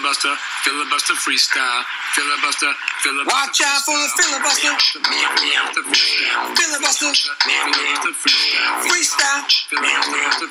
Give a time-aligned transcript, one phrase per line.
[0.00, 0.34] filibuster,
[0.64, 3.36] filibuster freestyle, filibuster, filibuster.
[3.36, 4.72] Watch out for the filibuster.
[5.60, 5.92] Filibuster,
[6.56, 7.12] filibuster
[8.16, 9.44] freestyle, Freestyle.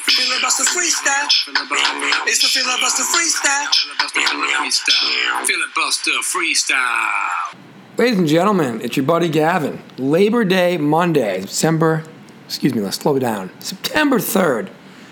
[0.05, 2.27] filibuster freestyle, Filibuster freestyle.
[2.27, 3.73] It's the filibuster freestyle.
[4.13, 7.55] filibuster freestyle, filibuster freestyle.
[7.97, 9.81] Ladies and gentlemen, it's your buddy Gavin.
[9.97, 12.03] Labor Day Monday, December,
[12.45, 13.49] excuse me, let's slow it down.
[13.59, 14.69] September 3rd.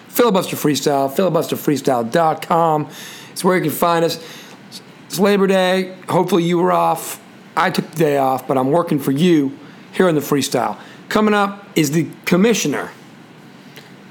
[0.08, 2.90] Filibuster Freestyle, filibusterfreestyle.com.
[3.38, 4.20] It's where you can find us.
[5.06, 5.96] It's Labor Day.
[6.10, 7.22] Hopefully you were off.
[7.56, 9.56] I took the day off, but I'm working for you
[9.92, 10.76] here in the freestyle.
[11.08, 12.90] Coming up is the commissioner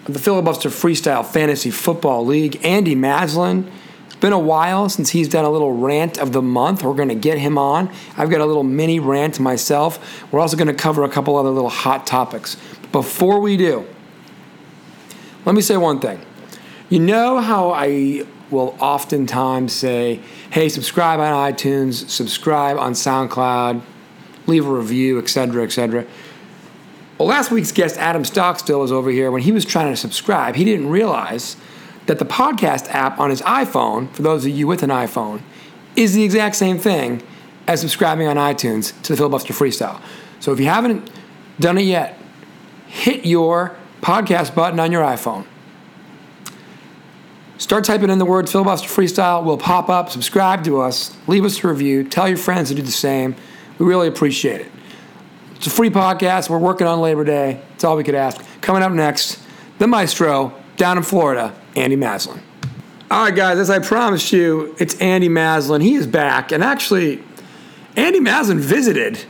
[0.06, 3.69] of the Filibuster Freestyle Fantasy Football League, Andy Maslin.
[4.05, 6.84] It's been a while since he's done a little rant of the month.
[6.84, 7.91] We're going to get him on.
[8.16, 10.22] I've got a little mini rant myself.
[10.33, 12.56] We're also going to cover a couple other little hot topics.
[12.92, 13.88] Before we do,
[15.45, 16.20] let me say one thing.
[16.88, 23.82] You know how I will oftentimes say, hey, subscribe on iTunes, subscribe on SoundCloud,
[24.47, 26.06] leave a review, etc., etc.
[27.19, 29.30] Well, last week's guest, Adam Stockstill, was over here.
[29.30, 31.56] When he was trying to subscribe, he didn't realize
[32.06, 35.41] that the podcast app on his iPhone, for those of you with an iPhone,
[35.97, 37.22] is the exact same thing
[37.67, 40.00] as subscribing on iTunes to the Filibuster Freestyle.
[40.41, 41.11] So if you haven't
[41.58, 42.19] done it yet,
[42.86, 45.47] hit your podcast button on your iPhone.
[47.58, 49.42] Start typing in the word filibuster freestyle.
[49.42, 50.10] We'll pop up.
[50.10, 51.16] Subscribe to us.
[51.26, 52.04] Leave us a review.
[52.04, 53.34] Tell your friends to do the same.
[53.78, 54.72] We really appreciate it.
[55.54, 56.50] It's a free podcast.
[56.50, 57.60] We're working on Labor Day.
[57.70, 58.44] That's all we could ask.
[58.60, 59.40] Coming up next,
[59.78, 62.40] the maestro down in Florida, Andy Maslin.
[63.10, 65.80] All right, guys, as I promised you, it's Andy Maslin.
[65.80, 66.52] He is back.
[66.52, 67.22] And actually,
[67.96, 69.24] Andy Maslin visited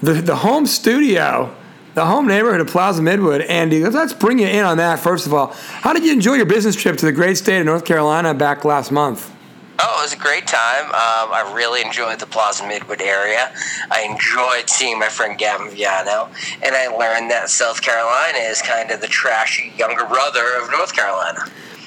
[0.00, 1.54] the, the home studio,
[1.94, 3.48] the home neighborhood of Plaza Midwood.
[3.48, 5.48] Andy, let's, bring you in on that, first of all.
[5.48, 8.64] How did you enjoy your business trip to the great state of North Carolina back
[8.64, 9.34] last month?
[9.80, 10.86] Oh, it was a great time.
[10.86, 13.52] Um, I really enjoyed the Plaza Midwood area.
[13.92, 16.28] I enjoyed seeing my friend Gavin Viano,
[16.64, 20.94] and I learned that South Carolina is kind of the trashy younger brother of North
[20.94, 21.44] Carolina.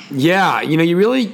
[0.10, 1.34] Yeah, you know, you really.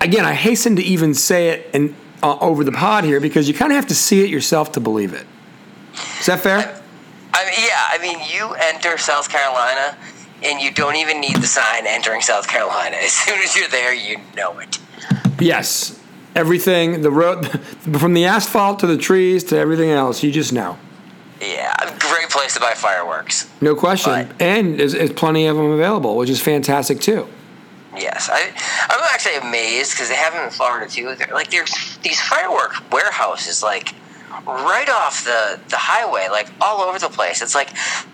[0.00, 3.54] Again, I hasten to even say it and uh, over the pod here because you
[3.54, 5.26] kind of have to see it yourself to believe it.
[6.20, 6.82] Is that fair?
[7.34, 9.96] I mean, yeah, I mean, you enter South Carolina,
[10.42, 12.96] and you don't even need the sign entering South Carolina.
[13.00, 14.78] As soon as you're there, you know it.
[15.40, 16.00] Yes.
[16.34, 17.46] Everything, the road,
[17.98, 20.78] from the asphalt to the trees to everything else, you just know.
[21.40, 23.48] Yeah, great place to buy fireworks.
[23.60, 24.12] No question.
[24.12, 24.42] Right.
[24.42, 27.28] And there's, there's plenty of them available, which is fantastic too.
[27.96, 28.52] Yes, I,
[28.90, 31.14] I'm actually amazed because they have them in Florida too.
[31.14, 33.94] They're, like there's these fireworks warehouses like
[34.46, 37.42] right off the, the highway, like all over the place.
[37.42, 37.70] It's like,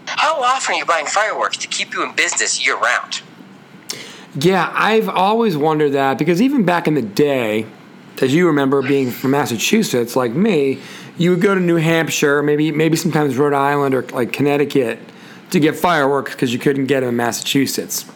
[0.06, 3.22] how often are you buying fireworks to keep you in business year round?
[4.36, 7.66] Yeah, I've always wondered that because even back in the day,
[8.20, 10.80] as you remember being from Massachusetts, like me,
[11.16, 14.98] you would go to New Hampshire, maybe maybe sometimes Rhode Island or like Connecticut
[15.50, 18.10] to get fireworks because you couldn't get them in Massachusetts.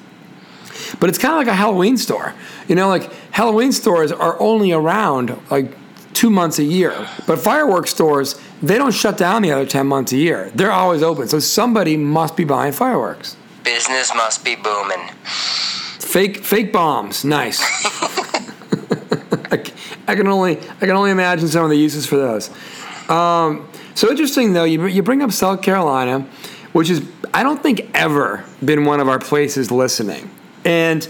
[0.99, 2.35] But it's kind of like a Halloween store.
[2.67, 5.73] You know, like Halloween stores are only around like
[6.15, 10.13] two months a year, but fireworks stores they don't shut down the other ten months
[10.13, 10.51] a year.
[10.55, 11.29] They're always open.
[11.29, 13.37] So somebody must be buying fireworks.
[13.63, 15.09] Business must be booming.
[15.25, 17.61] Fake fake bombs, nice.
[19.51, 19.63] I,
[20.07, 22.51] I can only I can only imagine some of the uses for those.
[23.09, 26.27] Um, so interesting though, you you bring up South Carolina,
[26.73, 27.03] which is
[27.35, 30.31] I don't think ever been one of our places listening,
[30.65, 31.07] and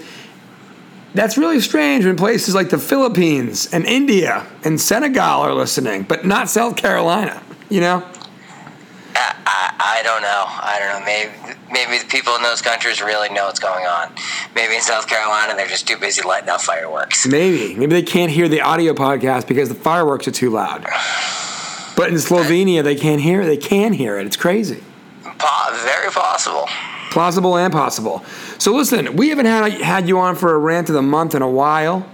[1.18, 6.24] that's really strange when places like the Philippines and India and Senegal are listening, but
[6.24, 7.42] not South Carolina.
[7.68, 8.08] You know?
[9.16, 10.44] I, I, I don't know.
[10.46, 11.04] I don't know.
[11.04, 14.12] Maybe maybe the people in those countries really know what's going on.
[14.54, 17.26] Maybe in South Carolina they're just too busy lighting up fireworks.
[17.26, 17.74] Maybe.
[17.74, 20.84] Maybe they can't hear the audio podcast because the fireworks are too loud.
[21.96, 23.46] But in Slovenia, they can't hear it.
[23.46, 24.26] They can hear it.
[24.26, 24.84] It's crazy.
[25.24, 26.68] Po- very possible.
[27.10, 28.24] Plausible and possible.
[28.58, 31.42] So listen, we haven't had had you on for a rant of the month in
[31.42, 32.08] a while.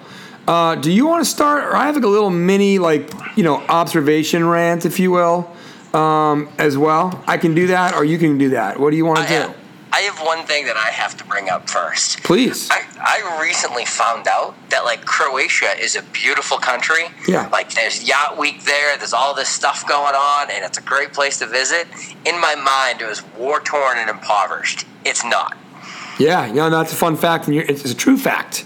[0.46, 1.64] Uh, do you want to start?
[1.64, 5.50] Or I have like a little mini, like you know, observation rant, if you will,
[5.94, 7.22] um, as well.
[7.26, 8.78] I can do that, or you can do that.
[8.78, 9.34] What do you want I to do?
[9.34, 9.56] have,
[9.90, 12.22] I have one thing that I have to bring up first.
[12.24, 12.68] Please.
[12.70, 17.04] I, I recently found out that like Croatia is a beautiful country.
[17.26, 17.48] Yeah.
[17.48, 18.98] Like there's yacht week there.
[18.98, 21.86] There's all this stuff going on, and it's a great place to visit.
[22.26, 24.86] In my mind, it was war torn and impoverished.
[25.06, 25.56] It's not.
[26.18, 28.64] Yeah, you know, that's a fun fact, and it's a true fact.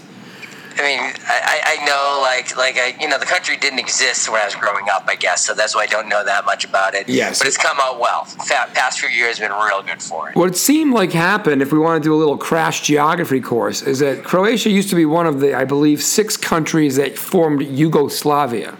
[0.77, 4.39] I mean, I, I know, like, like I, you know, the country didn't exist when
[4.39, 6.93] I was growing up, I guess, so that's why I don't know that much about
[6.93, 7.09] it.
[7.09, 7.39] Yes.
[7.39, 8.23] but it's come out well.
[8.23, 10.37] Fa- past few years have been real good for it.
[10.37, 13.81] What it seemed like happened, if we want to do a little crash geography course,
[13.81, 17.61] is that Croatia used to be one of the, I believe, six countries that formed
[17.61, 18.77] Yugoslavia.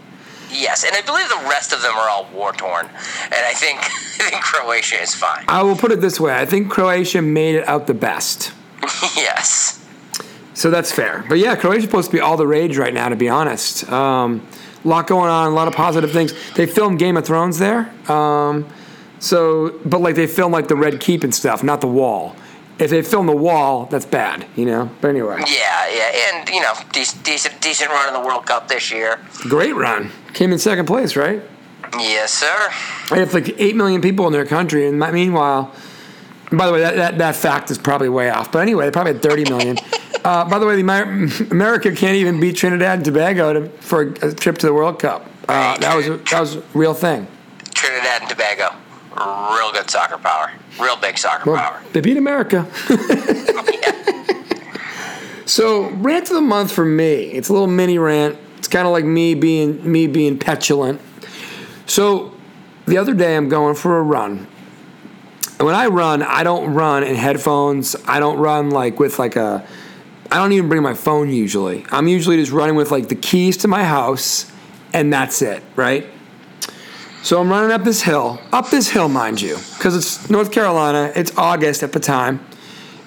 [0.51, 3.77] Yes, and I believe the rest of them are all war torn, and I think
[4.21, 5.43] I think Croatia is fine.
[5.49, 8.53] I will put it this way I think Croatia made it out the best.
[9.15, 9.83] yes.
[10.53, 11.23] So that's fair.
[11.29, 13.89] But yeah, Croatia's supposed to be all the rage right now, to be honest.
[13.89, 14.45] Um,
[14.83, 16.33] a lot going on, a lot of positive things.
[16.53, 17.91] They filmed Game of Thrones there.
[18.11, 18.67] Um,
[19.19, 22.35] so, but like they filmed like the Red Keep and stuff, not the wall.
[22.77, 24.89] If they film the wall, that's bad, you know?
[25.01, 28.69] But anyway, Yeah, yeah, and you know, decent, decent, decent run in the World Cup
[28.69, 29.19] this year.
[29.41, 30.11] great run.
[30.33, 31.41] Came in second place, right?
[31.97, 32.69] Yes, sir.
[33.09, 34.87] They have like 8 million people in their country.
[34.87, 35.73] And meanwhile,
[36.51, 38.51] by the way, that, that, that fact is probably way off.
[38.51, 39.77] But anyway, they probably had 30 million.
[40.23, 44.03] uh, by the way, the Amer- America can't even beat Trinidad and Tobago to, for
[44.03, 45.25] a, a trip to the World Cup.
[45.47, 47.27] Uh, that was a, that was a real thing.
[47.73, 48.75] Trinidad and Tobago,
[49.55, 51.81] real good soccer power, real big soccer Well, power.
[51.93, 52.67] they beat America.
[55.45, 57.31] so rant of the month for me.
[57.31, 58.37] It's a little mini rant.
[58.57, 61.01] It's kind of like me being me being petulant.
[61.85, 62.33] So
[62.85, 64.47] the other day I'm going for a run.
[65.59, 67.95] When I run, I don't run in headphones.
[68.07, 69.65] I don't run like with like a
[70.31, 71.85] I don't even bring my phone usually.
[71.91, 74.51] I'm usually just running with like the keys to my house
[74.93, 76.07] and that's it, right?
[77.21, 81.11] So I'm running up this hill, up this hill, mind you, because it's North Carolina.
[81.15, 82.45] It's August at the time.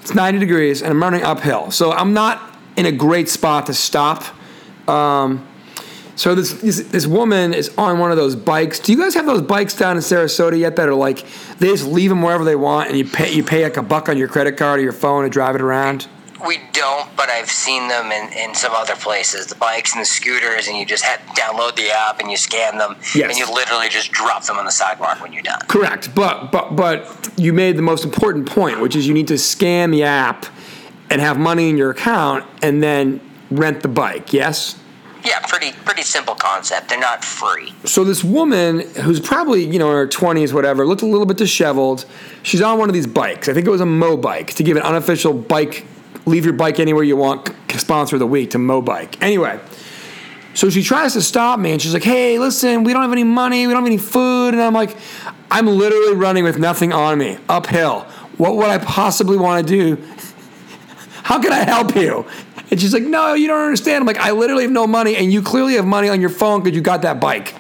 [0.03, 1.71] It's 90 degrees, and I'm running uphill.
[1.71, 4.25] So I'm not in a great spot to stop.
[4.89, 5.47] Um,
[6.15, 8.79] so this, this this woman is on one of those bikes.
[8.79, 11.25] Do you guys have those bikes down in Sarasota yet that are like
[11.59, 14.09] they just leave them wherever they want, and you pay you pay like a buck
[14.09, 16.09] on your credit card or your phone to drive it around?
[16.45, 19.47] We don't, but I've seen them in, in some other places.
[19.47, 22.79] The bikes and the scooters, and you just have download the app and you scan
[22.79, 23.31] them, Yes.
[23.31, 25.61] and you literally just drop them on the sidewalk when you're done.
[25.69, 29.39] Correct, but but but you made the most important point, which is you need to
[29.39, 30.47] scan the app
[31.11, 33.21] and have money in your account, and then
[33.53, 34.33] rent the bike.
[34.33, 34.77] Yes.
[35.25, 36.89] Yeah, pretty pretty simple concept.
[36.89, 37.73] They're not free.
[37.85, 41.37] So this woman, who's probably you know in her twenties, whatever, looked a little bit
[41.37, 42.05] disheveled.
[42.43, 43.49] She's on one of these bikes.
[43.49, 45.87] I think it was a Mobike to give an unofficial bike,
[46.27, 49.17] leave your bike anywhere you want sponsor of the week to Mobike.
[49.23, 49.59] Anyway,
[50.55, 53.25] so she tries to stop me, and she's like, "Hey, listen, we don't have any
[53.25, 54.97] money, we don't have any food," and I'm like,
[55.51, 58.01] "I'm literally running with nothing on me uphill.
[58.39, 60.03] What would I possibly want to do?
[61.23, 62.27] How can I help you?"
[62.73, 65.31] And she's like, "No, you don't understand." I'm like, "I literally have no money, and
[65.33, 67.55] you clearly have money on your phone because you got that bike."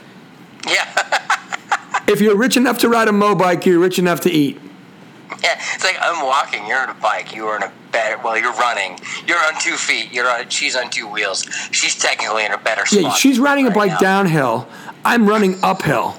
[0.66, 0.86] Yeah,
[2.08, 4.58] If you're rich enough to ride a Mobike, you're rich enough to eat.
[5.42, 5.60] yeah.
[5.74, 6.66] It's like I'm walking.
[6.66, 7.34] You're on a bike.
[7.36, 8.16] You are in a better.
[8.24, 8.98] Well, you're running.
[9.26, 10.12] You're on two feet.
[10.12, 10.48] You're on.
[10.48, 11.44] She's on two wheels.
[11.72, 13.02] She's technically in a better spot.
[13.02, 13.98] Yeah, she's riding a right bike now.
[14.00, 14.68] downhill.
[15.04, 16.16] I'm running uphill.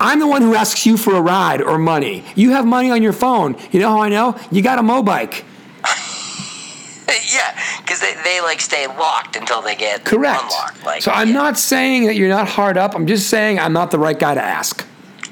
[0.00, 2.24] I'm the one who asks you for a ride or money.
[2.34, 3.56] You have money on your phone.
[3.72, 4.36] You know how I know?
[4.50, 5.44] You got a Mobike.
[7.34, 7.58] yeah,
[7.94, 10.42] because they, they like stay locked until they get Correct.
[10.42, 10.84] unlocked.
[10.84, 11.34] Like, so I'm yeah.
[11.34, 12.94] not saying that you're not hard up.
[12.94, 14.86] I'm just saying I'm not the right guy to ask.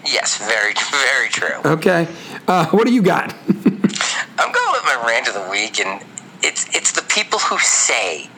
[0.07, 1.73] Yes, very very true.
[1.73, 2.09] Okay.
[2.49, 3.35] Uh, what do you got?
[4.39, 6.03] I'm going with my rant of the week, and
[6.43, 8.29] it's it's the people who say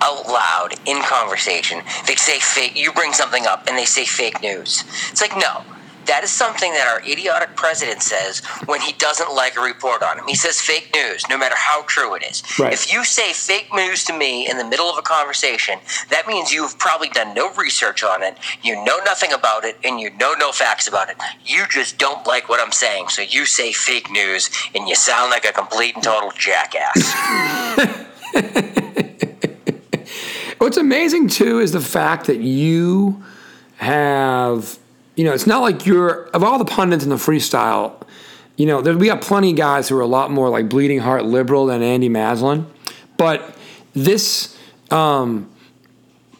[0.00, 1.82] out loud in conversation.
[2.06, 2.76] They say fake.
[2.76, 4.84] You bring something up, and they say fake news.
[5.10, 5.62] It's like no.
[6.08, 10.18] That is something that our idiotic president says when he doesn't like a report on
[10.18, 10.26] him.
[10.26, 12.42] He says fake news, no matter how true it is.
[12.58, 12.72] Right.
[12.72, 15.78] If you say fake news to me in the middle of a conversation,
[16.10, 20.00] that means you've probably done no research on it, you know nothing about it, and
[20.00, 21.16] you know no facts about it.
[21.44, 25.30] You just don't like what I'm saying, so you say fake news, and you sound
[25.30, 27.14] like a complete and total jackass.
[30.58, 33.22] What's amazing too is the fact that you
[33.76, 34.78] have,
[35.18, 38.00] you know, it's not like you're of all the pundits in the freestyle.
[38.56, 41.00] You know, there, we got plenty of guys who are a lot more like bleeding
[41.00, 42.66] heart liberal than Andy Maslin,
[43.16, 43.56] but
[43.94, 44.56] this,
[44.92, 45.50] um,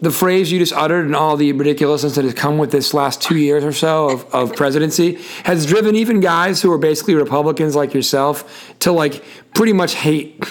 [0.00, 3.20] the phrase you just uttered and all the ridiculousness that has come with this last
[3.20, 7.74] two years or so of, of presidency has driven even guys who are basically Republicans
[7.74, 10.44] like yourself to like pretty much hate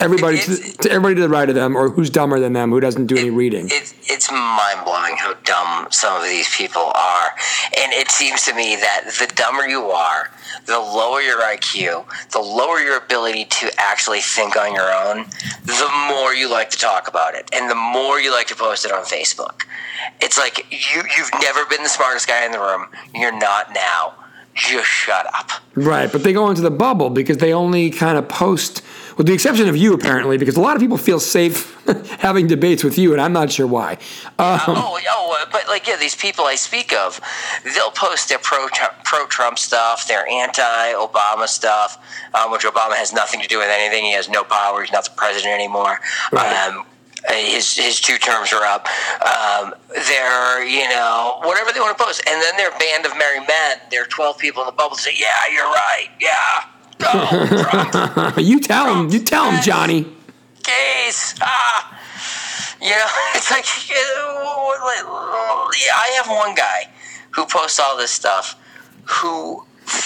[0.00, 2.80] everybody to, to everybody to the right of them or who's dumber than them who
[2.80, 3.68] doesn't do any reading.
[3.70, 7.26] It's it's mind blowing how dumb some of these people are,
[7.78, 10.30] and it seems to me that the dumber you are,
[10.66, 15.26] the lower your IQ, the lower your ability to actually think on your own,
[15.64, 18.84] the more you like to talk about it, and the more you like to post
[18.84, 19.62] it on Facebook.
[20.20, 22.86] It's like you you've never been the smartest guy in the room.
[23.14, 24.14] You're not now.
[24.54, 25.50] Just shut up.
[25.74, 28.82] Right, but they go into the bubble because they only kind of post
[29.16, 31.74] With the exception of you, apparently, because a lot of people feel safe
[32.18, 33.92] having debates with you, and I'm not sure why.
[34.38, 37.20] Um, oh, oh, uh, but like, yeah, these people I speak of,
[37.62, 38.66] they'll post their pro
[39.04, 41.98] pro Trump stuff, their anti Obama stuff,
[42.34, 44.04] um, which Obama has nothing to do with anything.
[44.04, 44.82] He has no power.
[44.82, 46.00] He's not the president anymore.
[46.32, 46.68] Right.
[46.68, 46.84] Um,
[47.28, 48.86] his his two terms are up.
[49.22, 53.40] Um, they're you know whatever they want to post, and then their band of merry
[53.40, 53.78] men.
[53.90, 56.08] There are twelve people in the bubble say, "Yeah, you're right.
[56.20, 56.64] Yeah,
[58.38, 60.02] you tell him, you tell him, Johnny.
[60.62, 61.34] gays.
[61.40, 61.98] Ah,
[62.80, 63.94] you know, it's like, yeah,
[65.94, 66.88] I have one guy
[67.30, 68.56] who posts all this stuff
[69.04, 69.64] who,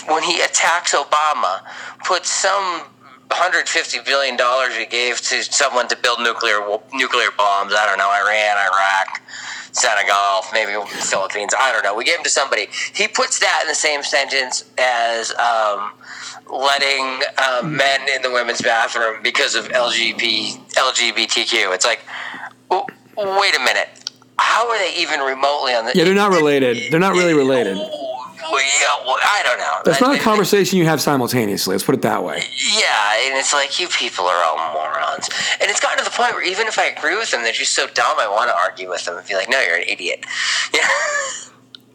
[0.08, 1.60] when he attacks Obama,
[2.04, 2.82] puts some
[3.30, 6.60] 150 billion dollars he gave to someone to build nuclear
[6.94, 7.74] nuclear bombs.
[7.76, 9.20] I don't know, Iran, Iraq.
[9.78, 11.54] Senegal, maybe Philippines.
[11.58, 11.94] I don't know.
[11.94, 12.66] We gave him to somebody.
[12.94, 15.92] He puts that in the same sentence as um,
[16.50, 21.74] letting um, men in the women's bathroom because of LGBT, LGBTQ.
[21.74, 22.00] It's like,
[22.70, 23.88] w- wait a minute.
[24.38, 25.92] How are they even remotely on the?
[25.94, 26.92] Yeah, they're not related.
[26.92, 27.76] They're not really related.
[28.50, 29.80] Well, yeah, well, I don't know.
[29.84, 31.74] That's not a conversation you have simultaneously.
[31.74, 32.42] Let's put it that way.
[32.56, 35.28] Yeah, and it's like you people are all morons.
[35.60, 37.74] And it's gotten to the point where even if I agree with them, they're just
[37.74, 38.18] so dumb.
[38.18, 40.24] I want to argue with them and be like, "No, you're an idiot."
[40.72, 40.80] Yeah.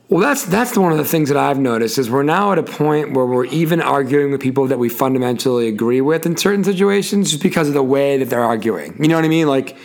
[0.09, 2.63] Well, that's that's one of the things that I've noticed is we're now at a
[2.63, 7.31] point where we're even arguing with people that we fundamentally agree with in certain situations
[7.31, 8.95] just because of the way that they're arguing.
[9.01, 9.47] You know what I mean?
[9.47, 9.75] Like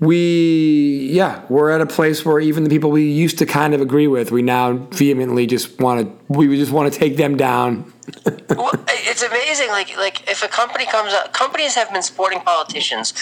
[0.00, 3.80] we yeah we're at a place where even the people we used to kind of
[3.80, 7.92] agree with we now vehemently just want to we just want to take them down
[8.50, 9.68] well, it's amazing.
[9.68, 13.14] Like, like if a company comes up companies have been supporting politicians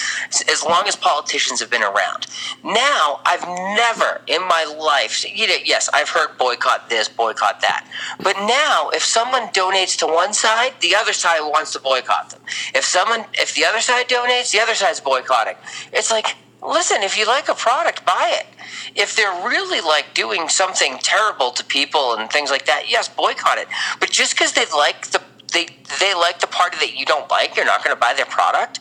[0.50, 2.26] as long as politicians have been around.
[2.64, 7.86] Now, I've never in my life, you know, yes, I've heard boycott this, boycott that.
[8.20, 12.40] But now, if someone donates to one side, the other side wants to boycott them.
[12.74, 15.56] If someone, if the other side donates, the other side's boycotting.
[15.92, 18.46] It's like, listen, if you like a product, buy it.
[18.94, 23.58] If they're really like doing something terrible to people and things like that, yes, boycott
[23.58, 23.68] it.
[24.00, 25.22] But just because they like the
[25.52, 25.68] they
[26.00, 28.80] they like the party that you don't like, you're not going to buy their product.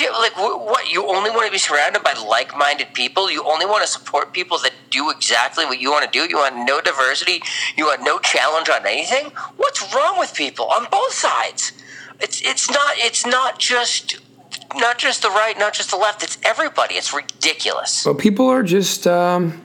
[0.00, 0.90] Like what?
[0.90, 3.30] You only want to be surrounded by like-minded people.
[3.30, 6.28] You only want to support people that do exactly what you want to do.
[6.28, 7.42] You want no diversity.
[7.76, 9.26] You want no challenge on anything.
[9.56, 11.72] What's wrong with people on both sides?
[12.20, 14.16] It's it's not it's not just
[14.76, 16.22] not just the right, not just the left.
[16.22, 16.94] It's everybody.
[16.94, 18.04] It's ridiculous.
[18.04, 19.06] But people are just.
[19.06, 19.64] Um,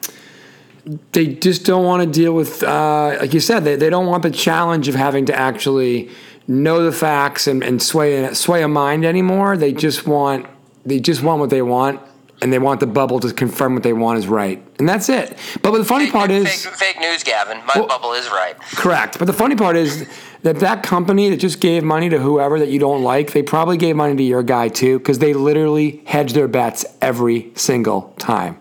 [1.12, 4.24] they just don't want to deal with, uh, like you said, they, they don't want
[4.24, 6.10] the challenge of having to actually
[6.48, 9.56] know the facts and, and sway sway a mind anymore.
[9.56, 10.48] They just want
[10.86, 12.02] they just want what they want,
[12.42, 15.38] and they want the bubble to confirm what they want is right, and that's it.
[15.62, 17.58] But the funny fake, part is fake, fake news, Gavin.
[17.68, 18.60] My Well- bubble is right.
[18.72, 19.20] Correct.
[19.20, 20.08] But the funny part is
[20.44, 23.78] that that company that just gave money to whoever that you don't like, they probably
[23.78, 28.58] gave money to your guy too, because they literally hedge their bets every single time.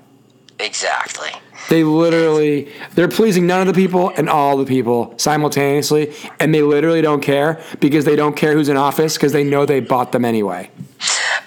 [0.59, 1.31] Exactly.
[1.69, 6.63] They literally, they're pleasing none of the people and all the people simultaneously, and they
[6.63, 10.13] literally don't care because they don't care who's in office because they know they bought
[10.13, 10.71] them anyway.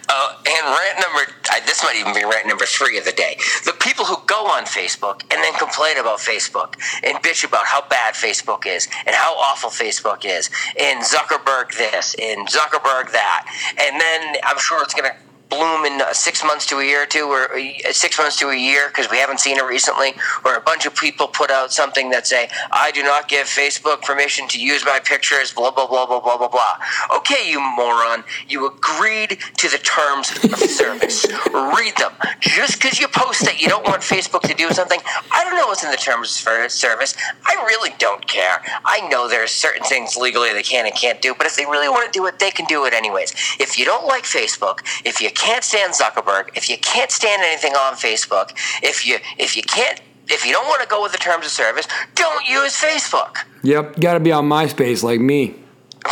[0.08, 3.38] Uh, and rant number, uh, might even be rant number three of the day.
[3.66, 7.88] The people who go on Facebook and then complain about Facebook and bitch about how
[7.88, 13.46] bad Facebook is and how awful Facebook is, and Zuckerberg this and Zuckerberg that,
[13.80, 17.04] and then I'm sure it's going to bloom in uh, six months to a year
[17.04, 20.14] or two, or uh, six months to a year, because we haven't seen it recently,
[20.42, 24.02] where a bunch of people put out something that say, I do not give Facebook
[24.02, 26.78] permission to use my pictures, blah, blah, blah, blah, blah, blah, blah.
[27.18, 31.26] Okay, you moron, you agreed to the terms of service.
[31.52, 32.14] Read them.
[32.40, 35.00] Just because you post that you don't want Facebook to do something,
[35.32, 37.16] I don't know what's in the terms of service.
[37.46, 38.64] I really don't care.
[38.86, 41.90] I know there's certain things legally they can and can't do, but if they really
[41.90, 43.34] want to do it, they can do it anyways.
[43.60, 47.74] If you don't like Facebook, if you can't stand Zuckerberg, if you can't stand anything
[47.74, 48.52] on Facebook,
[48.84, 51.52] if you if you can't if you don't want to go with the terms of
[51.52, 53.38] service, don't use Facebook.
[53.64, 55.56] Yep, got to be on MySpace like me.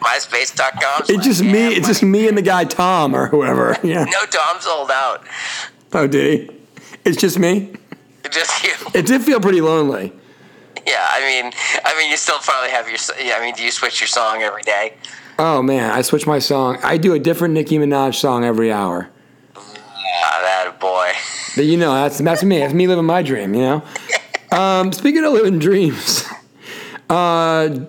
[0.00, 1.02] MySpace.com.
[1.08, 1.68] It's just me.
[1.68, 3.76] It's just me and the guy Tom or whoever.
[3.84, 4.04] Yeah.
[4.04, 5.24] No, Tom sold out.
[5.92, 6.50] Oh, did he?
[7.04, 7.72] It's just me.
[8.30, 8.72] Just you.
[8.94, 10.12] It did feel pretty lonely.
[10.86, 11.52] Yeah, I mean,
[11.84, 12.98] I mean, you still probably have your.
[13.34, 14.94] I mean, do you switch your song every day?
[15.38, 16.78] Oh man, I switch my song.
[16.82, 19.10] I do a different Nicki Minaj song every hour.
[19.54, 19.60] Ah,
[20.42, 21.12] that boy.
[21.54, 22.58] But you know, that's that's me.
[22.60, 23.54] That's me living my dream.
[23.54, 23.82] You know.
[24.52, 26.24] Um, speaking of living dreams,
[27.10, 27.80] uh,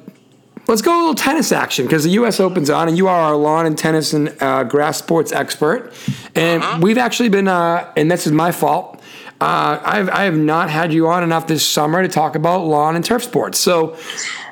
[0.67, 2.39] let's go a little tennis action because the U.S.
[2.39, 5.93] Open's on, and you are our lawn and tennis and uh, grass sports expert.
[6.33, 8.96] And we've actually been, uh, and this is my fault.
[9.39, 12.95] Uh, I've, I have not had you on enough this summer to talk about lawn
[12.95, 13.59] and turf sports.
[13.59, 13.95] So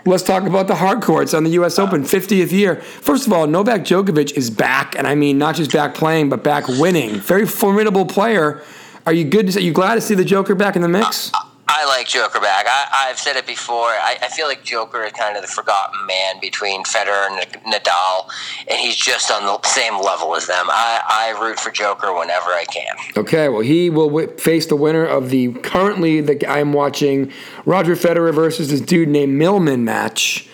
[0.06, 1.80] let's talk about the hard courts on the U.S.
[1.80, 2.76] Open 50th year.
[2.76, 6.44] First of all, Novak Djokovic is back, and I mean not just back playing, but
[6.44, 7.16] back winning.
[7.16, 8.62] Very formidable player.
[9.08, 9.52] Are you good?
[9.52, 11.32] To, are you glad to see the Joker back in the mix?
[11.78, 12.66] I like Joker back.
[12.70, 13.90] I, I've said it before.
[13.90, 18.30] I, I feel like Joker is kind of the forgotten man between Federer and Nadal,
[18.70, 20.68] and he's just on the same level as them.
[20.70, 21.02] I,
[21.36, 22.96] I root for Joker whenever I can.
[23.18, 27.30] Okay, well, he will w- face the winner of the currently the I'm watching
[27.66, 30.48] Roger Federer versus this dude named Millman match.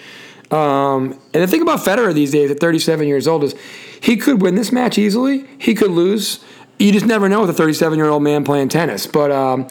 [0.49, 3.53] Um, and the thing about Federer these days at 37 years old is
[4.01, 5.45] he could win this match easily.
[5.59, 6.43] He could lose.
[6.79, 9.05] You just never know with a 37 year old man playing tennis.
[9.05, 9.67] But um,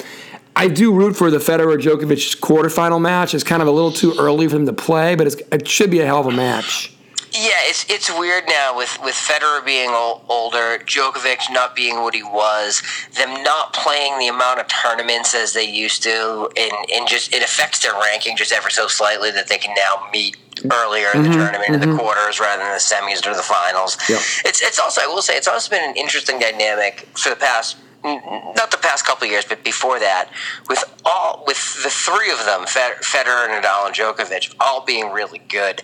[0.56, 3.34] I do root for the Federer Djokovic quarterfinal match.
[3.34, 6.00] It's kind of a little too early for them to play, but it should be
[6.00, 6.94] a hell of a match.
[7.32, 12.12] Yeah, it's it's weird now with with Federer being old, older, Djokovic not being what
[12.12, 12.82] he was,
[13.16, 17.44] them not playing the amount of tournaments as they used to, and and just it
[17.44, 20.36] affects their ranking just ever so slightly that they can now meet
[20.72, 21.82] earlier in the mm-hmm, tournament mm-hmm.
[21.82, 23.96] in the quarters rather than the semis or the finals.
[24.08, 24.16] Yeah.
[24.44, 27.76] It's it's also I will say it's also been an interesting dynamic for the past
[28.04, 30.30] not the past couple years, but before that,
[30.68, 35.82] with all with the three of them, Federer, Nadal, and Djokovic, all being really good,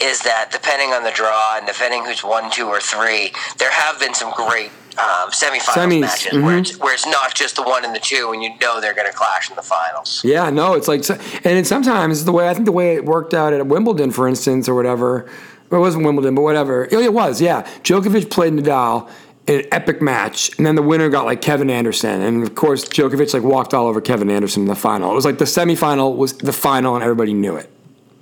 [0.00, 3.98] is that depending on the draw and depending who's one, two, or three, there have
[3.98, 6.44] been some great um, semifinals Semis, matches mm-hmm.
[6.44, 8.94] where, it's, where it's not just the one and the two, and you know they're
[8.94, 10.22] going to clash in the finals.
[10.24, 11.04] Yeah, no, it's like,
[11.44, 14.68] and sometimes the way I think the way it worked out at Wimbledon, for instance,
[14.68, 15.28] or whatever.
[15.68, 16.84] It wasn't Wimbledon, but whatever.
[16.84, 17.62] It was, yeah.
[17.82, 19.10] Djokovic played Nadal
[19.48, 23.32] an epic match, and then the winner got like Kevin Anderson, and of course Djokovic
[23.32, 25.10] like walked all over Kevin Anderson in the final.
[25.12, 27.70] It was like the semifinal was the final, and everybody knew it.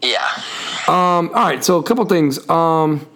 [0.03, 0.27] Yeah.
[0.87, 2.47] Um, all right, so a couple things.
[2.51, 3.07] Um,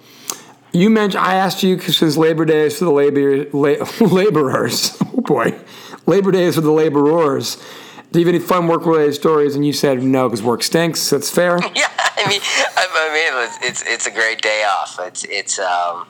[0.73, 4.97] you mentioned I asked you since Labor Day is for the labor la- laborers.
[5.19, 5.59] Oh boy,
[6.07, 7.57] Labor Day is for the laborers.
[8.13, 9.57] Do you have any fun work related stories?
[9.57, 11.11] And you said no because work stinks.
[11.11, 11.59] That's fair.
[11.75, 12.41] Yeah, I mean,
[12.77, 14.99] I mean, it's it's a great day off.
[15.03, 16.07] It's it's um,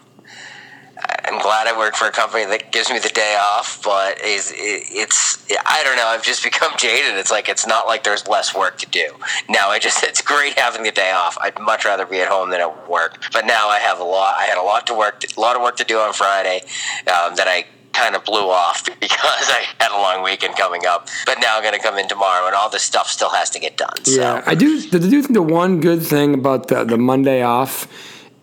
[1.24, 4.52] I'm glad I work for a company that gives me the day off, but is
[4.56, 6.06] it's I don't know.
[6.06, 7.16] I've just become jaded.
[7.16, 9.08] It's like it's not like there's less work to do.
[9.48, 11.38] Now I just it's great having the day off.
[11.40, 13.22] I'd much rather be at home than at work.
[13.32, 14.34] But now I have a lot.
[14.38, 16.60] I had a lot to work, a lot of work to do on Friday
[17.06, 21.08] um, that I kind of blew off because I had a long weekend coming up.
[21.26, 23.58] But now I'm going to come in tomorrow, and all this stuff still has to
[23.58, 24.04] get done.
[24.04, 24.20] So.
[24.20, 24.82] Yeah, I do.
[24.92, 27.88] I do think the one good thing about the, the Monday off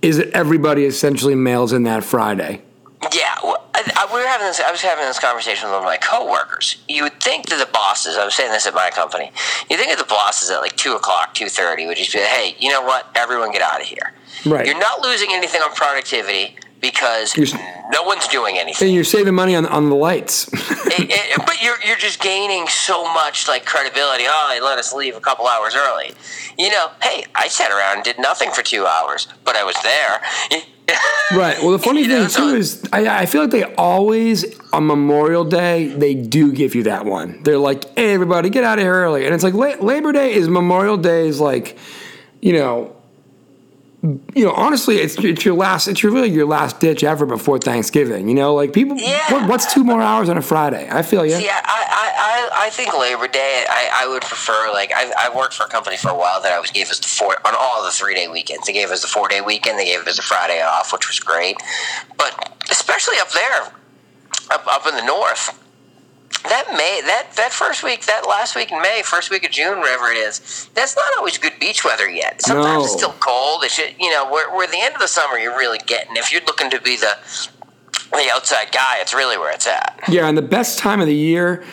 [0.01, 2.61] is that everybody essentially mails in that Friday.
[3.13, 4.59] Yeah, well, I, I, we were having this.
[4.59, 6.77] I was having this conversation with one of my coworkers.
[6.87, 8.17] You would think that the bosses.
[8.17, 9.31] I was saying this at my company.
[9.69, 12.55] You think of the bosses at like two o'clock, two thirty, would just be, hey,
[12.59, 13.07] you know what?
[13.15, 14.13] Everyone get out of here.
[14.45, 14.65] Right.
[14.65, 17.47] You're not losing anything on productivity because you're,
[17.91, 18.87] no one's doing anything.
[18.87, 20.47] And you're saving money on, on the lights.
[20.53, 24.25] it, it, but you're, you're just gaining so much like credibility.
[24.27, 26.11] Oh, they let us leave a couple hours early.
[26.57, 29.75] You know, hey, I sat around and did nothing for two hours, but I was
[29.83, 30.21] there.
[31.37, 31.57] right.
[31.61, 34.59] Well, the funny you thing know, too so, is, I, I feel like they always
[34.71, 37.41] on Memorial Day they do give you that one.
[37.43, 40.47] They're like, "Hey, everybody, get out of here early," and it's like Labor Day is
[40.47, 41.77] Memorial Day is like,
[42.41, 42.95] you know,
[44.05, 47.57] you know, honestly, it's it's your last, it's your really your last ditch ever before
[47.57, 48.27] Thanksgiving.
[48.27, 49.31] You know, like people, yeah.
[49.31, 50.87] what, what's two more hours on a Friday?
[50.91, 51.35] I feel you.
[51.35, 55.35] See, I, I, I, I think Labor Day, I, I would prefer like I, I
[55.35, 57.55] worked for a company for a while that I was gave us the four on
[57.57, 58.67] all the three day weekends.
[58.67, 59.79] They gave us the four day weekend.
[59.79, 61.57] They gave us a Friday off, which was great.
[62.17, 63.61] But especially up there,
[64.51, 65.59] up up in the north
[66.49, 69.79] that May, that that first week, that last week in May, first week of June,
[69.79, 72.41] wherever it is, that's not always good beach weather yet.
[72.41, 72.83] Sometimes no.
[72.83, 73.63] it's still cold.
[73.63, 76.15] It's you know, where, where the end of the summer you're really getting.
[76.15, 77.17] If you're looking to be the
[78.11, 79.99] the outside guy, it's really where it's at.
[80.07, 81.63] Yeah, and the best time of the year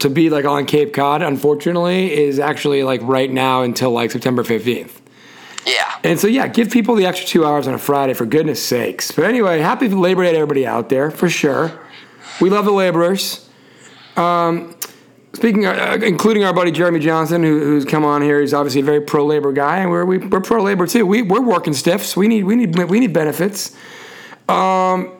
[0.00, 4.44] to be like on Cape Cod, unfortunately, is actually like right now until like September
[4.44, 5.00] fifteenth.
[5.66, 5.98] Yeah.
[6.02, 9.10] And so, yeah, give people the extra two hours on a Friday, for goodness sakes.
[9.10, 11.80] But anyway, happy Labor Day to everybody out there, for sure.
[12.40, 13.43] We love the laborers.
[14.16, 14.74] Um,
[15.32, 18.84] speaking, uh, including our buddy Jeremy Johnson, who, who's come on here, he's obviously a
[18.84, 21.06] very pro labor guy, and we're we, are we are pro labor too.
[21.06, 22.16] We we're working stiffs.
[22.16, 23.76] We need we need we need benefits.
[24.48, 25.10] Um,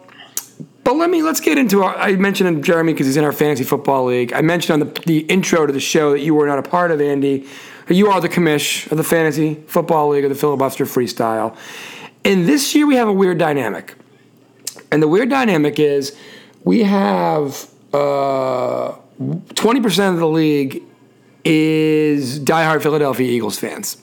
[0.85, 1.97] but let me let's get into our.
[1.97, 4.33] I mentioned Jeremy because he's in our fantasy football league.
[4.33, 6.91] I mentioned on the the intro to the show that you were not a part
[6.91, 7.47] of, Andy.
[7.89, 11.57] You are the commish of the fantasy football league of the filibuster freestyle.
[12.25, 13.95] And this year we have a weird dynamic.
[14.91, 16.17] And the weird dynamic is
[16.65, 18.97] we have uh,
[19.55, 20.83] twenty percent of the league
[21.45, 23.97] is diehard Philadelphia Eagles fans.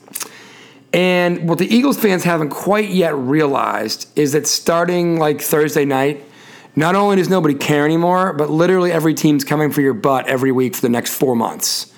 [0.92, 6.22] And what the Eagles fans haven't quite yet realized is that starting like Thursday night,
[6.76, 10.52] not only does nobody care anymore, but literally every team's coming for your butt every
[10.52, 11.92] week for the next four months.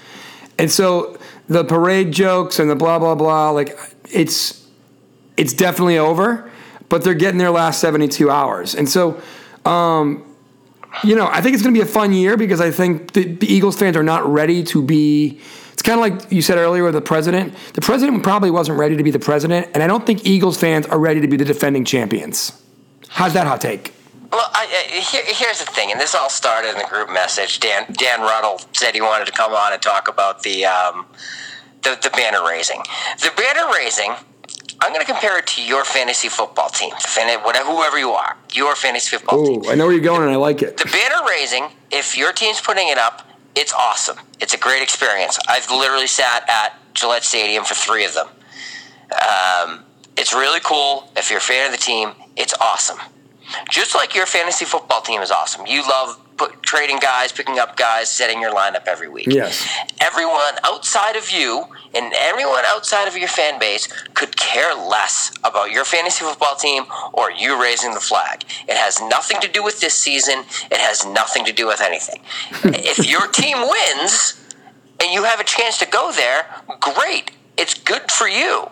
[0.58, 3.76] And so the parade jokes and the blah blah blah, like
[4.10, 4.66] it's
[5.36, 6.50] it's definitely over,
[6.88, 8.74] but they're getting their last 72 hours.
[8.74, 9.20] And so
[9.64, 10.24] um,
[11.02, 13.24] you know, I think it's going to be a fun year because I think the,
[13.24, 15.40] the Eagles fans are not ready to be.
[15.72, 17.54] It's kind of like you said earlier with the president.
[17.72, 20.86] The president probably wasn't ready to be the president, and I don't think Eagles fans
[20.86, 22.62] are ready to be the defending champions.
[23.08, 23.92] How's that hot take?
[24.30, 27.60] Well, I, I, here, here's the thing, and this all started in the group message.
[27.60, 31.06] Dan Dan Ruddle said he wanted to come on and talk about the um,
[31.82, 32.80] the, the banner raising.
[33.20, 34.14] The banner raising.
[34.80, 36.90] I'm going to compare it to your fantasy football team,
[37.42, 39.70] whatever, whoever you are, your fantasy football Ooh, team.
[39.70, 40.76] I know where you're going, and I like it.
[40.76, 44.18] The banner raising, if your team's putting it up, it's awesome.
[44.40, 45.38] It's a great experience.
[45.48, 48.26] I've literally sat at Gillette Stadium for three of them.
[49.12, 49.84] Um,
[50.16, 51.10] it's really cool.
[51.16, 52.98] If you're a fan of the team, it's awesome.
[53.70, 55.66] Just like your fantasy football team is awesome.
[55.66, 56.20] You love
[56.62, 59.26] trading guys, picking up guys, setting your lineup every week.
[59.28, 59.66] Yes.
[60.00, 65.70] Everyone outside of you and everyone outside of your fan base could care less about
[65.70, 68.44] your fantasy football team or you raising the flag.
[68.66, 70.40] It has nothing to do with this season.
[70.70, 72.20] It has nothing to do with anything.
[72.64, 74.40] if your team wins
[75.00, 76.46] and you have a chance to go there,
[76.80, 77.30] great.
[77.56, 78.68] It's good for you.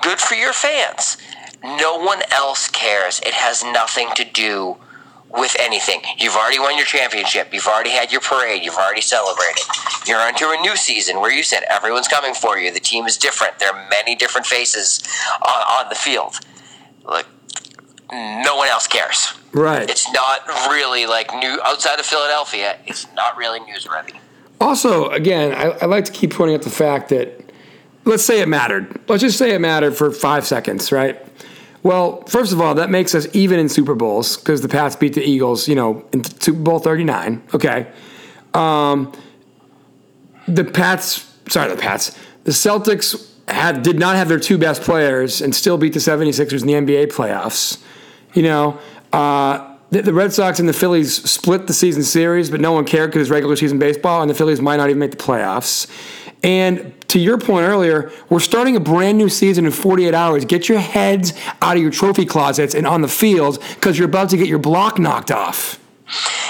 [0.00, 1.18] Good for your fans.
[1.62, 3.20] No one else cares.
[3.20, 4.76] It has nothing to do
[5.30, 6.00] with anything.
[6.18, 7.52] You've already won your championship.
[7.52, 8.62] You've already had your parade.
[8.62, 9.64] You've already celebrated.
[10.06, 12.72] You're into a new season where you said everyone's coming for you.
[12.72, 13.58] The team is different.
[13.58, 15.02] There are many different faces
[15.42, 16.36] on, on the field.
[17.04, 17.26] Like,
[18.12, 19.32] no one else cares.
[19.52, 19.88] Right.
[19.88, 22.78] It's not really like new outside of Philadelphia.
[22.86, 24.14] It's not really newsworthy.
[24.60, 27.44] Also, again, I, I like to keep pointing out the fact that
[28.04, 29.00] let's say it mattered.
[29.08, 31.20] Let's just say it mattered for five seconds, right?
[31.84, 35.12] Well, first of all, that makes us even in Super Bowls because the Pats beat
[35.12, 37.42] the Eagles, you know, in Super Bowl 39.
[37.52, 37.86] Okay.
[38.54, 39.12] Um,
[40.48, 45.42] the Pats, sorry, the Pats, the Celtics had did not have their two best players
[45.42, 47.82] and still beat the 76ers in the NBA playoffs.
[48.32, 48.80] You know,
[49.12, 52.86] uh, the, the Red Sox and the Phillies split the season series, but no one
[52.86, 55.86] cared because it's regular season baseball, and the Phillies might not even make the playoffs.
[56.44, 60.44] And to your point earlier, we're starting a brand new season in 48 hours.
[60.44, 64.28] Get your heads out of your trophy closets and on the field because you're about
[64.30, 65.80] to get your block knocked off.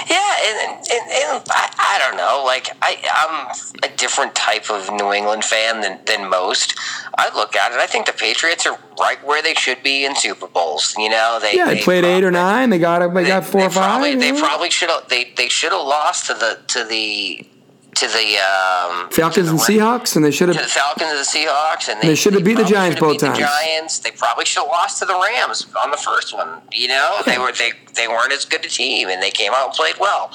[0.09, 2.43] Yeah, and, and, and I, I, don't know.
[2.45, 6.77] Like I, I'm a different type of New England fan than, than most.
[7.17, 7.77] I look at it.
[7.77, 10.93] I think the Patriots are right where they should be in Super Bowls.
[10.97, 12.69] You know, they yeah, they, they played probably, eight or nine.
[12.69, 13.83] They got they, they got four they or five.
[13.83, 15.07] Probably, they probably should have.
[15.07, 17.47] They they should have lost to the to the
[17.95, 21.23] to the um, Falcons and Seahawks, and they should have to the Falcons and the
[21.23, 23.37] Seahawks, and they, they should have beat the Giants both times.
[23.37, 23.99] The Giants.
[23.99, 26.61] They probably should have lost to the Rams on the first one.
[26.73, 29.67] You know, they were they they weren't as good a team, and they came out
[29.67, 30.29] and played well.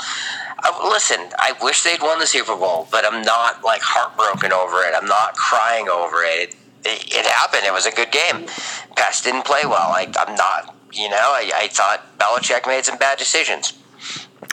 [0.62, 4.82] Uh, listen, I wish they'd won the Super Bowl, but I'm not like heartbroken over
[4.82, 4.94] it.
[4.94, 6.54] I'm not crying over it.
[6.84, 7.64] It, it happened.
[7.64, 8.46] It was a good game.
[8.96, 9.92] Pats didn't play well.
[9.92, 10.74] I, I'm not.
[10.92, 13.74] You know, I, I thought Belichick made some bad decisions.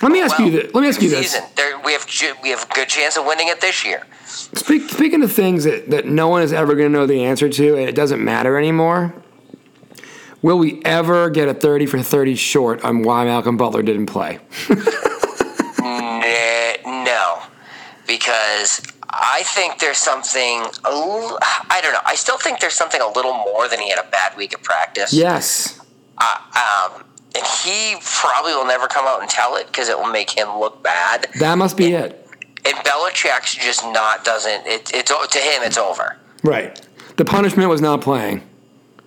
[0.02, 0.73] Let me ask well, you this.
[0.73, 1.39] Let me ask you this.
[1.56, 2.06] There, we have
[2.43, 4.04] we have a good chance of winning it this year.
[4.26, 7.50] Speak, speaking of things that, that no one is ever going to know the answer
[7.50, 9.15] to, and it doesn't matter anymore.
[10.41, 14.39] Will we ever get a thirty for thirty short on why Malcolm Butler didn't play?
[16.86, 17.41] no,
[18.06, 20.65] because I think there's something.
[20.86, 22.02] I don't know.
[22.06, 24.62] I still think there's something a little more than he had a bad week of
[24.62, 25.12] practice.
[25.12, 25.82] Yes.
[26.17, 27.04] Uh, um,
[27.38, 30.58] and he probably will never come out and tell it because it will make him
[30.58, 31.28] look bad.
[31.39, 32.28] That must be and, it.
[32.65, 34.65] And Belichick's just not doesn't.
[34.65, 35.62] It, it's to him.
[35.63, 36.17] It's over.
[36.43, 36.80] Right.
[37.17, 38.41] The punishment was not playing.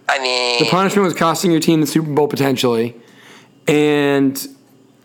[0.08, 2.96] I mean, the punishment was costing your team the Super Bowl potentially,
[3.68, 4.36] and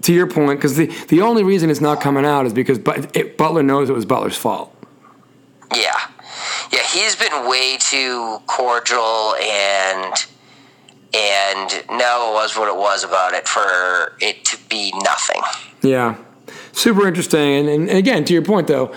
[0.02, 2.80] to your point, because the the only reason it's not coming out is because
[3.14, 4.76] it, Butler knows it was Butler's fault.
[5.76, 5.94] Yeah,
[6.72, 10.26] yeah, he's been way too cordial and
[11.16, 15.42] and no, it was what it was about it for it to be nothing.
[15.82, 16.18] Yeah,
[16.74, 18.94] super interesting, and, and, and again, to your point though,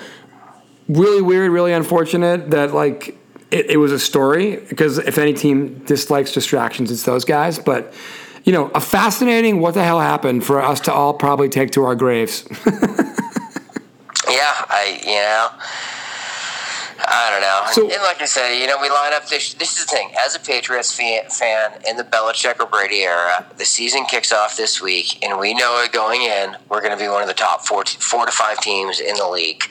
[0.89, 3.17] really weird, really unfortunate that like
[3.51, 7.59] it, it was a story because if any team dislikes distractions, it's those guys.
[7.59, 7.93] But
[8.45, 11.85] you know, a fascinating what the hell happened for us to all probably take to
[11.85, 12.47] our graves.
[12.67, 15.49] yeah, I you know.
[17.11, 17.63] I don't know.
[17.73, 19.55] So, and like I said, you know, we line up this.
[19.55, 20.11] This is the thing.
[20.25, 24.81] As a Patriots fan in the Belichick or Brady era, the season kicks off this
[24.81, 26.57] week, and we know it going in.
[26.69, 29.29] We're going to be one of the top four, four to five teams in the
[29.29, 29.65] league,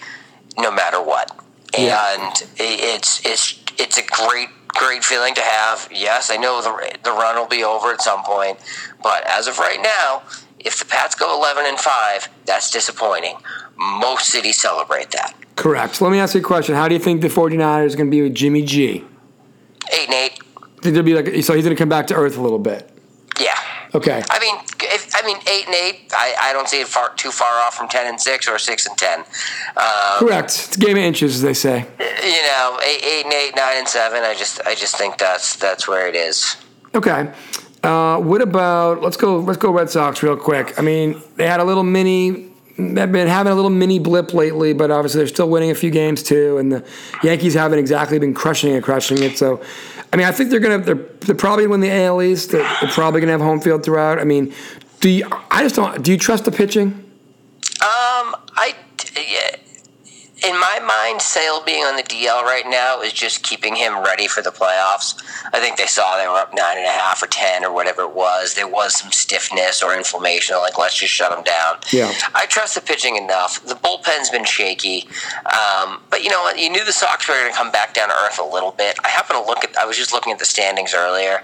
[0.57, 1.31] no matter what.
[1.77, 2.15] Yeah.
[2.15, 5.87] And it's it's it's a great great feeling to have.
[5.91, 8.57] Yes, I know the the run will be over at some point,
[9.03, 10.23] but as of right now,
[10.67, 13.37] if the Pats go 11 and 5, that's disappointing.
[13.77, 15.33] Most cities celebrate that.
[15.55, 15.95] Correct.
[15.95, 16.75] So let me ask you a question.
[16.75, 19.03] How do you think the 49ers are going to be with Jimmy G?
[19.93, 20.39] 8 and 8.
[20.81, 22.87] Think they'll be like so he's going to come back to earth a little bit.
[23.41, 23.55] Yeah.
[23.95, 24.21] Okay.
[24.29, 26.11] I mean, if, I mean, eight and eight.
[26.11, 28.85] I, I don't see it far too far off from ten and six or six
[28.85, 29.21] and ten.
[29.75, 30.45] Um, Correct.
[30.45, 31.79] It's a game of inches, as they say.
[31.99, 34.23] you know, eight, eight and eight, nine and seven.
[34.23, 36.57] I just, I just think that's that's where it is.
[36.93, 37.31] Okay.
[37.87, 40.77] Uh, what about let's go let's go Red Sox real quick.
[40.77, 44.73] I mean, they had a little mini they've been having a little mini blip lately,
[44.73, 46.85] but obviously they're still winning a few games too, and the
[47.23, 49.37] Yankees haven't exactly been crushing it, crushing it.
[49.37, 49.61] So,
[50.11, 52.51] I mean, I think they're gonna they're, they're probably gonna win the AL East.
[52.51, 54.19] They're, they're probably gonna have home field throughout.
[54.19, 54.53] I mean,
[54.99, 56.87] do you, I just don't do you trust the pitching?
[56.89, 58.75] Um, I,
[59.15, 59.55] yeah,
[60.45, 64.27] in my mind, Sale being on the DL right now is just keeping him ready
[64.27, 65.19] for the playoffs.
[65.51, 68.03] I think they saw they were up nine and a half or ten or whatever
[68.03, 68.53] it was.
[68.53, 70.55] There was some stiffness or inflammation.
[70.57, 71.77] Like let's just shut him down.
[71.91, 72.13] Yeah.
[72.35, 73.63] I trust the pitching enough.
[73.63, 75.07] The bullpen's been shaky,
[75.45, 76.59] um, but you know what?
[76.59, 78.95] You knew the Sox were going to come back down to earth a little bit.
[79.03, 79.75] I happen to look at.
[79.75, 81.41] I was just looking at the standings earlier,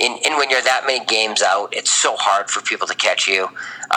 [0.00, 3.28] and, and when you're that many games out, it's so hard for people to catch
[3.28, 3.48] you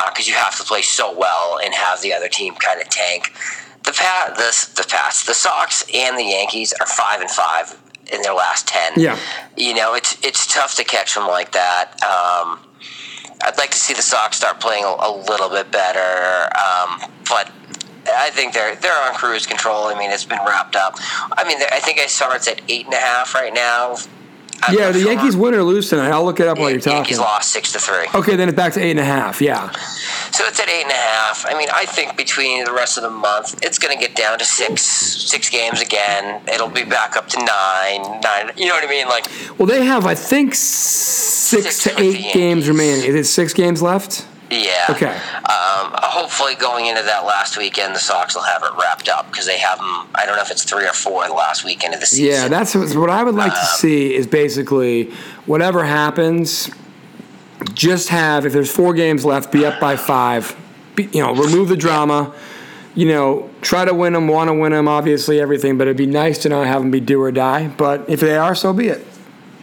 [0.10, 3.34] because you have to play so well and have the other team kind of tank.
[3.86, 7.78] The pat, the the Pats, the Sox, and the Yankees are five and five
[8.12, 8.94] in their last ten.
[8.96, 9.20] Yeah.
[9.58, 11.92] you know it's it's tough to catch them like that.
[12.04, 12.60] Um,
[13.42, 17.52] I'd like to see the Sox start playing a, a little bit better, um, but
[18.08, 19.86] I think they're they're on cruise control.
[19.86, 20.96] I mean, it's been wrapped up.
[21.38, 23.98] I mean, I think I saw it's at eight and a half right now.
[24.64, 25.12] I'm Yeah, the sure.
[25.12, 26.10] Yankees win or lose tonight.
[26.12, 27.18] I'll look it up while you're Yankees talking.
[27.18, 28.08] lost six to three.
[28.16, 29.42] Okay, then it's back to eight and a half.
[29.42, 29.70] Yeah.
[30.32, 31.46] So it's at eight and a half.
[31.48, 34.40] I mean, I think between the rest of the month, it's going to get down
[34.40, 36.42] to six, six games again.
[36.52, 38.52] It'll be back up to nine, nine.
[38.58, 39.08] You know what I mean?
[39.08, 39.28] Like,
[39.60, 43.06] Well, they have I think six, Six to eight games remaining.
[43.06, 44.26] Is it six games left?
[44.52, 44.86] Yeah.
[44.90, 45.08] Okay.
[45.08, 49.46] Um, hopefully, going into that last weekend, the Sox will have it wrapped up because
[49.46, 50.08] they have them.
[50.16, 52.26] I don't know if it's three or four the last weekend of the season.
[52.26, 55.12] Yeah, that's what I would like to see is basically
[55.46, 56.70] whatever happens,
[57.74, 60.56] just have if there's four games left, be up by five.
[60.96, 62.34] Be, you know, remove the drama.
[62.94, 65.78] You know, try to win them, want to win them, obviously everything.
[65.78, 67.68] But it'd be nice to not have them be do or die.
[67.68, 69.06] But if they are, so be it.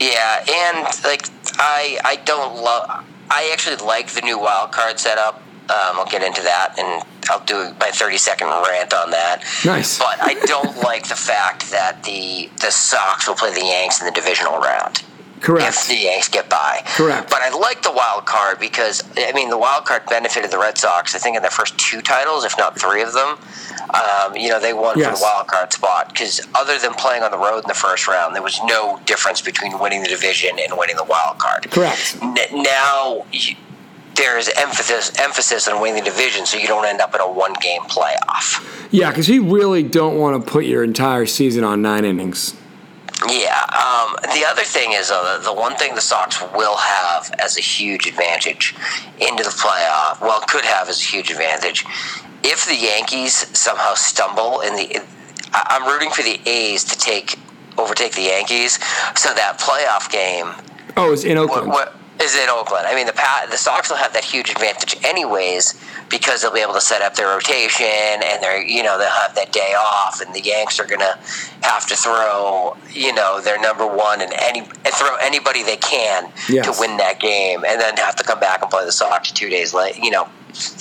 [0.00, 3.04] Yeah, and like I, I don't love.
[3.32, 5.36] I actually like the new wild card setup.
[5.62, 9.42] Um, I'll get into that, and I'll do my thirty second rant on that.
[9.64, 9.98] Nice.
[9.98, 14.06] But I don't like the fact that the the Sox will play the Yanks in
[14.06, 15.02] the divisional round.
[15.40, 15.68] Correct.
[15.68, 16.82] If the Yanks get by.
[16.84, 17.28] Correct.
[17.28, 20.76] But I like the wild card because I mean the wild card benefited the Red
[20.76, 21.14] Sox.
[21.14, 23.38] I think in their first two titles, if not three of them.
[23.92, 27.30] Um, you know they won for the wild card spot because other than playing on
[27.30, 30.78] the road in the first round, there was no difference between winning the division and
[30.78, 31.70] winning the wild card.
[31.70, 32.16] Correct.
[32.22, 33.56] N- now you,
[34.14, 37.52] there's emphasis emphasis on winning the division, so you don't end up in a one
[37.60, 38.64] game playoff.
[38.90, 42.54] Yeah, because you really don't want to put your entire season on nine innings.
[43.28, 43.60] Yeah.
[43.70, 47.60] Um, the other thing is, uh, the one thing the Sox will have as a
[47.60, 48.74] huge advantage
[49.20, 51.84] into the playoff, well, could have as a huge advantage,
[52.42, 55.00] if the Yankees somehow stumble in the,
[55.52, 57.38] I'm rooting for the A's to take
[57.78, 58.74] overtake the Yankees,
[59.16, 60.52] so that playoff game
[60.96, 61.68] Oh, it's in what, Oakland.
[61.70, 62.86] what is in Oakland.
[62.86, 63.14] I mean, the
[63.50, 65.74] the Sox will have that huge advantage anyways
[66.08, 69.34] because they'll be able to set up their rotation and they're you know they'll have
[69.34, 71.18] that day off, and the Yanks are gonna
[71.62, 76.30] have to throw you know their number one and any and throw anybody they can
[76.48, 76.64] Yes.
[76.66, 79.48] to win that game, and then have to come back and play the Sox two
[79.48, 79.98] days late.
[79.98, 80.28] You know.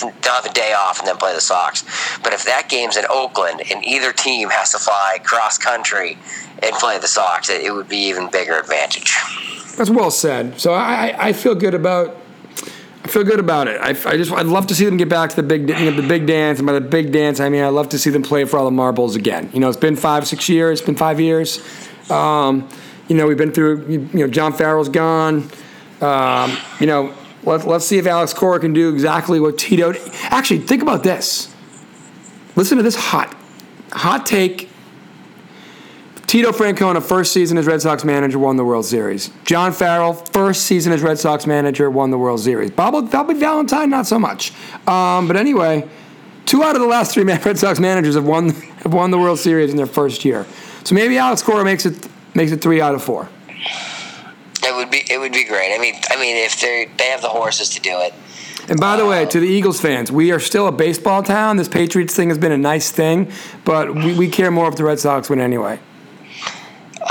[0.01, 1.85] They'll have a day off and then play the Sox.
[2.23, 6.17] But if that game's in Oakland and either team has to fly cross country
[6.61, 9.15] and play the Sox, it, it would be even bigger advantage.
[9.77, 10.59] That's well said.
[10.59, 12.17] So I, I- feel good about.
[13.03, 13.81] I feel good about it.
[13.81, 15.91] I, I just I'd love to see them get back to the big you know,
[15.91, 16.59] the big dance.
[16.59, 18.65] And by the big dance, I mean I'd love to see them play for all
[18.65, 19.49] the marbles again.
[19.53, 20.79] You know, it's been five six years.
[20.79, 21.59] It's been five years.
[22.11, 22.69] Um,
[23.07, 23.87] you know, we've been through.
[23.87, 25.49] You know, John Farrell's gone.
[25.99, 27.11] Um, you know,
[27.43, 29.93] let, let's see if Alex Cora can do exactly what Tito.
[30.25, 31.53] Actually, think about this.
[32.55, 33.35] Listen to this hot,
[33.91, 34.69] hot take.
[36.31, 39.31] Tito Francona, first season as Red Sox manager, won the World Series.
[39.43, 42.71] John Farrell, first season as Red Sox manager, won the World Series.
[42.71, 44.53] Bob, Bobby Valentine, not so much.
[44.87, 45.85] Um, but anyway,
[46.45, 49.39] two out of the last three Red Sox managers have won have won the World
[49.39, 50.45] Series in their first year.
[50.85, 53.27] So maybe Alex Cora makes it makes it three out of four.
[54.63, 55.75] It would be it would be great.
[55.75, 58.13] I mean, I mean, if they they have the horses to do it.
[58.69, 61.57] And by the way, to the Eagles fans, we are still a baseball town.
[61.57, 63.29] This Patriots thing has been a nice thing,
[63.65, 65.77] but we, we care more if the Red Sox win anyway.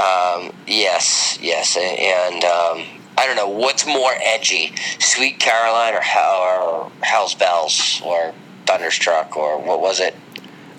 [0.01, 2.87] Um, yes, yes, and um,
[3.19, 8.33] I don't know what's more edgy, Sweet Caroline or or Hell's Bells or
[8.67, 10.15] Thunderstruck or what was it?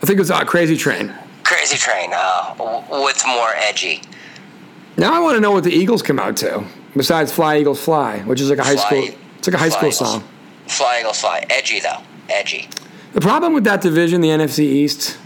[0.01, 1.13] I think it was uh, Crazy Train.
[1.43, 2.10] Crazy Train.
[2.13, 2.55] Uh,
[2.88, 4.01] what's more edgy?
[4.97, 8.19] Now I want to know what the Eagles come out to, besides Fly Eagles Fly,
[8.19, 9.19] which is like a high Fly- school.
[9.38, 9.97] It's like a high school Eagles.
[9.99, 10.23] song.
[10.67, 11.45] Fly Eagles Fly.
[11.49, 12.01] Edgy though.
[12.29, 12.67] Edgy.
[13.13, 15.17] The problem with that division, the NFC East,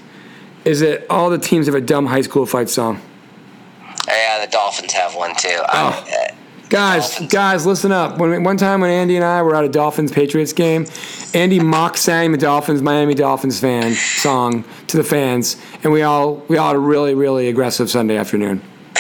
[0.66, 3.00] is that all the teams have a dumb high school fight song.
[4.08, 5.60] Yeah, the Dolphins have one too.
[5.74, 6.06] Oh.
[6.30, 6.36] Uh,
[6.68, 7.32] Guys, Dolphins.
[7.32, 8.18] guys, listen up.
[8.18, 10.88] When one time when Andy and I were at a Dolphins Patriots game,
[11.36, 16.38] Andy mock sang the Dolphins Miami Dolphins fan song to the fans, and we all
[16.48, 18.64] we all had a really really aggressive Sunday afternoon.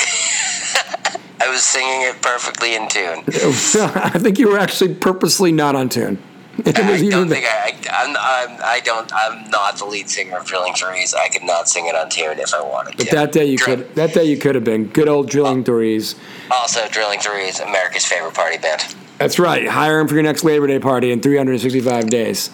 [1.41, 3.23] I was singing it perfectly in tune.
[3.27, 6.19] I think you were actually purposely not on tune.
[6.65, 10.37] It I don't think I, I, I'm, I'm, I don't, I'm not the lead singer
[10.37, 11.13] of Drilling Threes.
[11.13, 13.05] I could not sing it on tune if I wanted but to.
[13.05, 15.65] But that day you Drill- could that day you could have been good old drilling
[15.65, 16.15] threes.
[16.49, 18.95] Also, Drilling Threes, America's favorite party band.
[19.17, 19.67] That's right.
[19.67, 22.49] Hire him for your next Labor Day party in 365 days.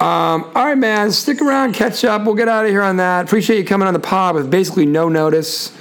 [0.00, 1.10] Um, all right, man.
[1.12, 2.24] Stick around, catch up.
[2.24, 3.24] We'll get out of here on that.
[3.24, 5.72] Appreciate you coming on the pod with basically no notice.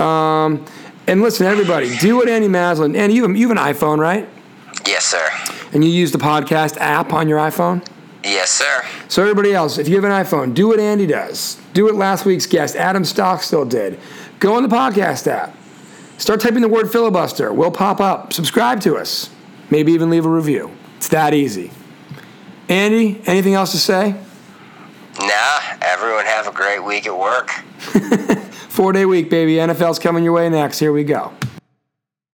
[0.00, 0.64] Um,
[1.06, 2.96] and listen, everybody, do what Andy Maslin.
[2.96, 4.28] Andy, you have, you have an iPhone, right?
[4.86, 5.28] Yes, sir.
[5.72, 7.86] And you use the podcast app on your iPhone.
[8.22, 8.84] Yes, sir.
[9.08, 11.60] So everybody else, if you have an iPhone, do what Andy does.
[11.74, 13.98] Do what last week's guest, Adam Stockstill, did.
[14.40, 15.54] Go on the podcast app.
[16.16, 17.52] Start typing the word filibuster.
[17.52, 18.32] We'll pop up.
[18.32, 19.30] Subscribe to us.
[19.70, 20.70] Maybe even leave a review.
[20.96, 21.70] It's that easy.
[22.68, 24.14] Andy, anything else to say?
[25.20, 27.50] Nah, everyone have a great week at work.
[28.68, 29.56] Four day week, baby.
[29.56, 30.78] NFL's coming your way next.
[30.78, 31.32] Here we go.